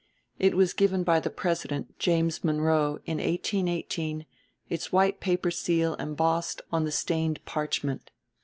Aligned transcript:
It 0.39 0.57
was 0.57 0.73
given 0.73 1.03
by 1.03 1.19
the 1.19 1.29
President, 1.29 1.99
James 1.99 2.43
Monroe, 2.43 2.97
in 3.05 3.19
1818, 3.19 4.25
its 4.67 4.91
white 4.91 5.19
paper 5.19 5.51
seal 5.51 5.93
embossed 5.99 6.59
on 6.71 6.85
the 6.85 6.91
stained 6.91 7.39
parchment. 7.45 8.09